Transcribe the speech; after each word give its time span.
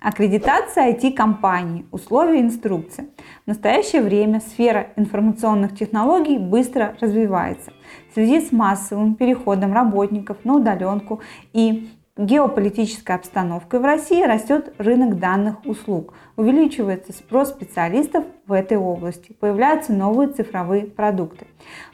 Аккредитация 0.00 0.94
IT-компании. 0.94 1.84
Условия 1.90 2.40
инструкции. 2.40 3.10
В 3.44 3.48
настоящее 3.48 4.00
время 4.00 4.40
сфера 4.40 4.86
информационных 4.96 5.76
технологий 5.76 6.38
быстро 6.38 6.96
развивается. 7.02 7.70
В 8.08 8.14
связи 8.14 8.40
с 8.40 8.50
массовым 8.50 9.14
переходом 9.14 9.74
работников 9.74 10.38
на 10.44 10.54
удаленку 10.54 11.20
и 11.52 11.90
геополитической 12.16 13.14
обстановкой 13.14 13.80
в 13.80 13.84
России 13.84 14.22
растет 14.22 14.72
рынок 14.78 15.18
данных 15.18 15.66
услуг, 15.66 16.14
увеличивается 16.34 17.12
спрос 17.12 17.50
специалистов 17.50 18.24
в 18.46 18.54
этой 18.54 18.78
области, 18.78 19.34
появляются 19.34 19.92
новые 19.92 20.30
цифровые 20.30 20.86
продукты. 20.86 21.46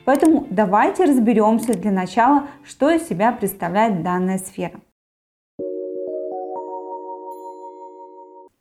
Поэтому 0.04 0.46
давайте 0.48 1.06
разберемся 1.06 1.74
для 1.74 1.90
начала, 1.90 2.46
что 2.62 2.88
из 2.88 3.08
себя 3.08 3.32
представляет 3.32 4.04
данная 4.04 4.38
сфера. 4.38 4.80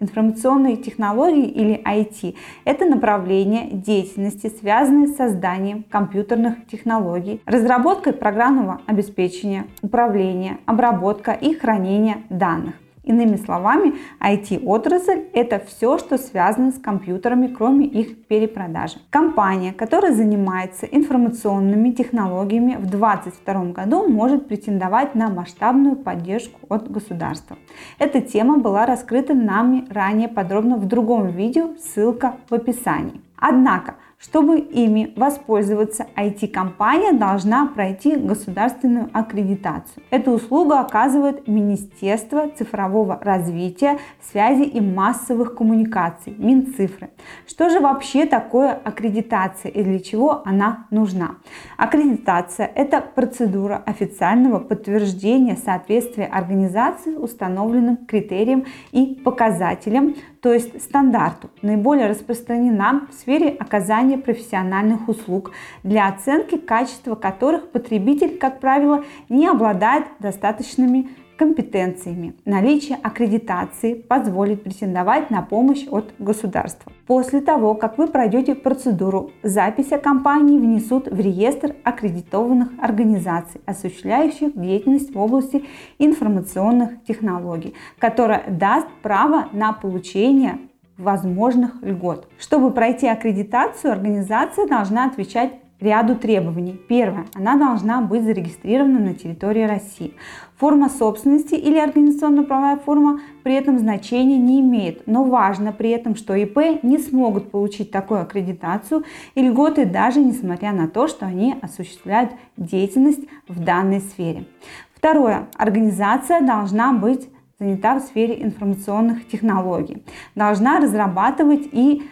Информационные 0.01 0.75
технологии 0.75 1.47
или 1.47 1.81
IT– 1.81 2.35
это 2.65 2.83
направление 2.83 3.69
деятельности, 3.71 4.51
связанное 4.59 5.07
с 5.07 5.15
созданием 5.15 5.83
компьютерных 5.83 6.67
технологий, 6.67 7.41
разработкой 7.45 8.11
программного 8.11 8.81
обеспечения, 8.87 9.67
управления, 9.81 10.57
обработка 10.65 11.31
и 11.31 11.53
хранения 11.53 12.23
данных. 12.29 12.75
Иными 13.05 13.35
словами, 13.35 13.93
IT-отрасль– 14.19 15.25
это 15.33 15.59
все, 15.59 15.99
что 15.99 16.17
связано 16.17 16.71
с 16.71 16.79
компьютерами, 16.79 17.47
кроме 17.47 17.85
их 17.85 18.25
перепродажи. 18.25 18.97
Компания, 19.11 19.73
которая 19.73 20.11
занимается 20.11 20.87
информационными 20.87 21.91
технологиями 21.91 22.75
в 22.75 22.87
2022 22.87 23.65
году 23.73 24.07
может 24.07 24.47
претендовать 24.47 25.13
на 25.13 25.29
масштабную 25.29 25.95
поддержку 25.95 26.59
от 26.67 26.89
государства. 26.89 27.57
Эта 27.99 28.21
тема 28.21 28.57
была 28.57 28.87
раскрыта 28.87 29.35
нами 29.35 29.85
ранее 29.89 30.27
подробно 30.27 30.77
в 30.77 30.87
другом 30.87 31.27
видео, 31.27 31.75
ссылка 31.77 32.37
в 32.49 32.53
описании. 32.55 33.21
Однако, 33.37 33.95
чтобы 34.17 34.59
ими 34.59 35.13
воспользоваться, 35.15 36.07
IT-компания 36.15 37.13
должна 37.13 37.67
пройти 37.67 38.15
государственную 38.15 39.09
аккредитацию. 39.13 40.03
Эту 40.09 40.31
услугу 40.31 40.73
оказывает 40.73 41.47
Министерство 41.47 42.49
цифрового 42.49 43.19
развития, 43.21 43.99
связи 44.21 44.63
и 44.63 44.81
массовых 44.81 45.55
коммуникаций, 45.55 46.33
Минцифры. 46.37 47.09
Что 47.47 47.69
же 47.69 47.79
вообще 47.79 48.25
такое 48.25 48.71
аккредитация 48.71 49.71
и 49.71 49.83
для 49.83 49.99
чего 49.99 50.41
она 50.45 50.87
нужна? 50.91 51.35
Аккредитация– 51.77 52.71
это 52.75 53.01
процедура 53.01 53.81
официального 53.85 54.59
подтверждения 54.59 55.55
соответствия 55.55 56.25
организации 56.25 57.15
установленным 57.15 57.97
критериям 58.05 58.65
и 58.91 59.21
показателям 59.23 60.15
то 60.45 60.53
есть 60.53 60.79
стандарту, 60.79 61.49
наиболее 61.63 62.05
распространена 62.05 63.07
в 63.09 63.15
сфере 63.15 63.49
оказания 63.49 64.14
профессиональных 64.17 65.07
услуг, 65.07 65.51
для 65.83 66.07
оценки 66.07 66.57
качества 66.57 67.15
которых 67.15 67.71
потребитель, 67.71 68.37
как 68.37 68.59
правило, 68.59 69.03
не 69.29 69.47
обладает 69.47 70.05
достаточными 70.19 71.09
компетенциями. 71.37 72.33
Наличие 72.45 72.97
аккредитации 73.01 73.93
позволит 73.93 74.63
претендовать 74.63 75.29
на 75.29 75.41
помощь 75.41 75.85
от 75.89 76.13
государства. 76.19 76.91
После 77.07 77.41
того, 77.41 77.75
как 77.75 77.97
вы 77.97 78.07
пройдете 78.07 78.55
процедуру, 78.55 79.31
запись 79.43 79.91
о 79.91 79.97
компании 79.97 80.57
внесут 80.57 81.07
в 81.07 81.19
реестр 81.19 81.75
аккредитованных 81.83 82.69
организаций, 82.79 83.61
осуществляющих 83.65 84.59
деятельность 84.59 85.13
в 85.13 85.19
области 85.19 85.65
информационных 85.99 87.03
технологий, 87.03 87.73
которая 87.99 88.43
даст 88.47 88.87
право 89.01 89.49
на 89.51 89.73
получение 89.73 90.59
возможных 90.97 91.81
льгот. 91.81 92.27
Чтобы 92.39 92.71
пройти 92.71 93.07
аккредитацию, 93.07 93.91
организация 93.91 94.67
должна 94.67 95.05
отвечать 95.05 95.53
ряду 95.79 96.15
требований. 96.15 96.79
Первое. 96.87 97.25
Она 97.33 97.57
должна 97.57 98.01
быть 98.01 98.23
зарегистрирована 98.23 98.99
на 98.99 99.13
территории 99.13 99.63
России. 99.63 100.13
Форма 100.57 100.89
собственности 100.89 101.55
или 101.55 101.77
организационно-правовая 101.77 102.77
форма 102.77 103.19
при 103.43 103.55
этом 103.55 103.77
значения 103.77 104.37
не 104.37 104.61
имеет, 104.61 105.05
но 105.05 105.25
важно 105.25 105.73
при 105.73 105.89
этом, 105.89 106.15
что 106.15 106.33
ИП 106.33 106.81
не 106.81 106.97
смогут 106.97 107.51
получить 107.51 107.91
такую 107.91 108.21
аккредитацию 108.21 109.03
и 109.35 109.41
льготы 109.41 109.85
даже 109.85 110.21
несмотря 110.21 110.71
на 110.71 110.87
то, 110.87 111.07
что 111.07 111.25
они 111.25 111.55
осуществляют 111.61 112.31
деятельность 112.55 113.27
в 113.49 113.61
данной 113.61 113.99
сфере. 113.99 114.45
Второе. 114.93 115.47
Организация 115.57 116.41
должна 116.41 116.93
быть 116.93 117.29
занята 117.59 117.95
в 117.95 118.01
сфере 118.01 118.43
информационных 118.43 119.27
технологий, 119.27 120.03
должна 120.35 120.79
разрабатывать 120.79 121.67
и 121.71 122.03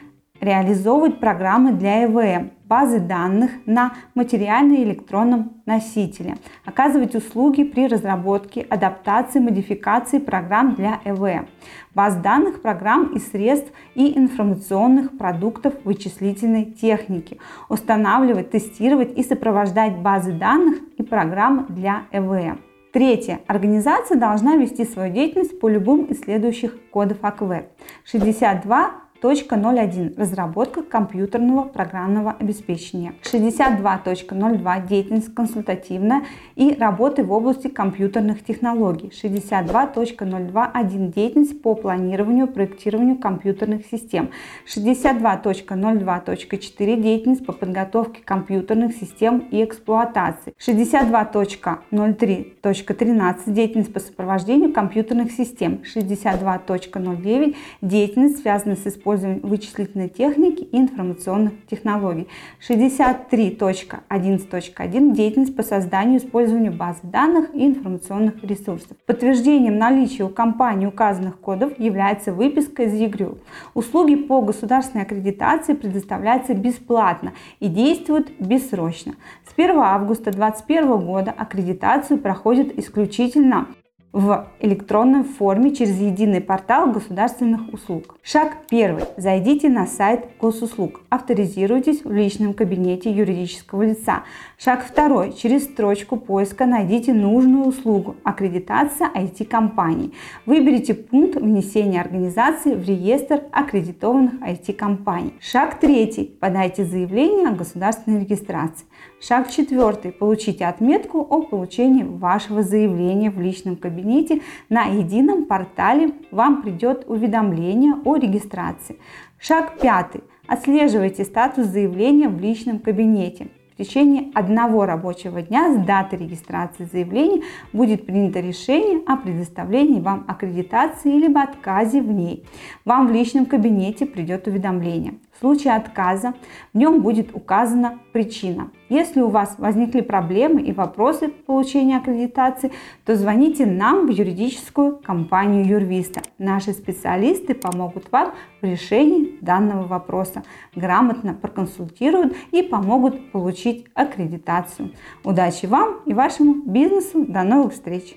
реализовывать 0.43 1.19
программы 1.19 1.71
для 1.71 2.05
ЭВМ, 2.05 2.51
базы 2.65 2.99
данных 2.99 3.51
на 3.65 3.93
материально-электронном 4.15 5.61
носителе, 5.65 6.37
оказывать 6.65 7.15
услуги 7.15 7.63
при 7.63 7.87
разработке, 7.87 8.61
адаптации, 8.61 9.39
модификации 9.39 10.19
программ 10.19 10.75
для 10.75 10.99
ЭВМ, 11.05 11.47
баз 11.93 12.15
данных, 12.15 12.61
программ 12.61 13.13
и 13.15 13.19
средств 13.19 13.71
и 13.95 14.17
информационных 14.17 15.17
продуктов 15.17 15.75
вычислительной 15.83 16.65
техники, 16.65 17.37
устанавливать, 17.69 18.51
тестировать 18.51 19.17
и 19.17 19.23
сопровождать 19.23 19.97
базы 19.97 20.33
данных 20.33 20.79
и 20.97 21.03
программы 21.03 21.65
для 21.69 22.03
ЭВМ. 22.11 22.72
Третье. 22.93 23.39
Организация 23.47 24.19
должна 24.19 24.55
вести 24.55 24.85
свою 24.85 25.11
деятельность 25.11 25.59
по 25.59 25.67
любым 25.67 26.05
из 26.05 26.21
следующих 26.21 26.77
кодов 26.91 27.17
АКВ. 27.23 27.65
62 28.05 29.02
62.01 29.23 30.19
Разработка 30.19 30.83
компьютерного 30.83 31.63
программного 31.63 32.35
обеспечения. 32.37 33.13
62.02 33.23 34.87
Деятельность 34.87 35.33
консультативная 35.33 36.23
и 36.55 36.73
работы 36.73 37.23
в 37.23 37.31
области 37.31 37.69
компьютерных 37.69 38.43
технологий. 38.43 39.09
62.02.1 39.09 41.13
Деятельность 41.13 41.61
по 41.61 41.73
планированию, 41.75 42.49
проектированию 42.49 43.17
компьютерных 43.17 43.85
систем. 43.85 44.31
62.02.4 44.67 47.01
Деятельность 47.01 47.45
по 47.45 47.53
подготовке 47.53 48.21
компьютерных 48.23 48.97
систем 48.97 49.47
и 49.51 49.63
эксплуатации. 49.63 50.53
62.03.13 50.59 53.37
Деятельность 53.47 53.93
по 53.93 54.01
сопровождению 54.01 54.73
компьютерных 54.73 55.31
систем. 55.31 55.81
62.09 55.95 57.55
Деятельность, 57.81 58.41
связанная 58.41 58.75
с 58.75 58.85
использованием 58.85 59.12
использованием 59.13 59.47
вычислительной 59.47 60.09
техники 60.09 60.63
и 60.63 60.77
информационных 60.77 61.53
технологий. 61.67 62.27
63.11.1 62.67 65.13
деятельность 65.13 65.55
по 65.55 65.61
созданию 65.63 66.19
и 66.19 66.23
использованию 66.23 66.73
базы 66.73 66.99
данных 67.03 67.53
и 67.53 67.65
информационных 67.65 68.43
ресурсов. 68.43 68.97
Подтверждением 69.05 69.77
наличия 69.77 70.23
у 70.23 70.29
компании 70.29 70.87
указанных 70.87 71.39
кодов 71.39 71.79
является 71.79 72.33
выписка 72.33 72.83
из 72.83 72.93
ЕГРЮ. 72.93 73.37
Услуги 73.73 74.15
по 74.15 74.41
государственной 74.41 75.03
аккредитации 75.03 75.73
предоставляются 75.73 76.53
бесплатно 76.53 77.33
и 77.59 77.67
действуют 77.67 78.31
бессрочно. 78.39 79.15
С 79.47 79.53
1 79.55 79.77
августа 79.77 80.31
2021 80.31 80.99
года 81.05 81.31
аккредитацию 81.31 82.19
проходит 82.19 82.79
исключительно 82.79 83.67
в 84.13 84.47
электронной 84.59 85.23
форме 85.23 85.73
через 85.73 85.99
единый 85.99 86.39
портал 86.39 86.91
государственных 86.91 87.73
услуг. 87.73 88.15
Шаг 88.21 88.57
первый. 88.69 89.05
Зайдите 89.17 89.69
на 89.69 89.87
сайт 89.87 90.27
госуслуг. 90.39 91.01
Авторизируйтесь 91.09 92.05
в 92.05 92.11
личном 92.11 92.53
кабинете 92.53 93.09
юридического 93.11 93.81
лица. 93.81 94.23
Шаг 94.59 94.85
второй. 94.85 95.33
Через 95.33 95.63
строчку 95.63 96.17
поиска 96.17 96.67
найдите 96.67 97.11
нужную 97.11 97.65
услугу 97.65 98.15
«Аккредитация 98.23 99.09
IT-компаний». 99.15 100.13
Выберите 100.45 100.93
пункт 100.93 101.35
внесения 101.35 101.99
организации 101.99 102.75
в 102.75 102.87
реестр 102.87 103.41
аккредитованных 103.51 104.35
IT-компаний. 104.35 105.33
Шаг 105.39 105.79
третий. 105.79 106.37
Подайте 106.39 106.85
заявление 106.85 107.47
о 107.47 107.55
государственной 107.55 108.19
регистрации. 108.19 108.85
Шаг 109.19 109.49
четвертый. 109.49 110.11
Получите 110.11 110.65
отметку 110.65 111.19
о 111.19 111.41
получении 111.41 112.03
вашего 112.03 112.61
заявления 112.61 113.31
в 113.31 113.41
личном 113.41 113.75
кабинете 113.75 114.02
кабинете 114.03 114.41
на 114.69 114.83
едином 114.83 115.45
портале 115.45 116.11
вам 116.31 116.61
придет 116.61 117.05
уведомление 117.07 117.95
о 118.03 118.15
регистрации. 118.15 118.97
Шаг 119.39 119.79
пятый. 119.79 120.23
Отслеживайте 120.47 121.23
статус 121.23 121.67
заявления 121.67 122.27
в 122.27 122.39
личном 122.39 122.79
кабинете. 122.79 123.47
В 123.73 123.77
течение 123.77 124.29
одного 124.35 124.85
рабочего 124.85 125.41
дня 125.41 125.73
с 125.73 125.83
даты 125.83 126.15
регистрации 126.15 126.87
заявления 126.91 127.41
будет 127.73 128.05
принято 128.05 128.39
решение 128.39 129.01
о 129.07 129.17
предоставлении 129.17 129.99
вам 129.99 130.25
аккредитации 130.27 131.09
либо 131.09 131.41
отказе 131.41 131.99
в 132.03 132.11
ней. 132.11 132.45
Вам 132.85 133.07
в 133.07 133.11
личном 133.11 133.47
кабинете 133.47 134.05
придет 134.05 134.45
уведомление. 134.45 135.15
В 135.35 135.39
случае 135.39 135.73
отказа 135.73 136.35
в 136.71 136.77
нем 136.77 137.01
будет 137.01 137.35
указана 137.35 137.97
причина. 138.13 138.69
Если 138.89 139.21
у 139.21 139.29
вас 139.29 139.55
возникли 139.57 140.01
проблемы 140.01 140.61
и 140.61 140.71
вопросы 140.71 141.29
получения 141.29 141.97
аккредитации, 141.97 142.71
то 143.05 143.15
звоните 143.15 143.65
нам 143.65 144.05
в 144.05 144.11
юридическую 144.11 144.97
компанию 144.97 145.65
Юрвиста. 145.65 146.21
Наши 146.37 146.73
специалисты 146.73 147.55
помогут 147.55 148.11
вам 148.11 148.33
в 148.61 148.65
решении 148.65 149.39
данного 149.41 149.87
вопроса, 149.87 150.43
грамотно 150.75 151.33
проконсультируют 151.33 152.35
и 152.51 152.61
помогут 152.61 153.31
получить 153.31 153.62
получить 153.63 153.85
аккредитацию. 153.93 154.91
Удачи 155.23 155.65
вам 155.65 156.01
и 156.05 156.13
вашему 156.13 156.63
бизнесу. 156.65 157.25
До 157.25 157.43
новых 157.43 157.73
встреч! 157.73 158.15